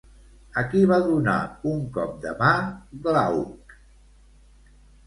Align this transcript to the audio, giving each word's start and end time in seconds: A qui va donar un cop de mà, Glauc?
A 0.61 0.63
qui 0.71 0.79
va 0.91 0.97
donar 1.03 1.35
un 1.73 1.85
cop 1.99 2.17
de 2.25 2.33
mà, 2.41 2.51
Glauc? 3.05 3.79